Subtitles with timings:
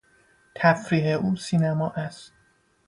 [0.55, 2.33] تفریح او سینما است.